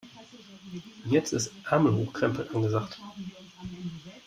Jetzt 1.05 1.31
ist 1.31 1.51
Ärmel 1.69 1.93
hochkrempeln 1.93 2.49
angesagt. 2.55 2.99